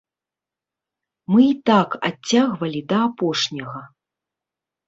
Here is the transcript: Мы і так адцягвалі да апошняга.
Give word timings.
Мы 1.33 1.41
і 1.49 1.51
так 1.71 1.89
адцягвалі 2.09 2.81
да 2.95 3.03
апошняга. 3.11 3.81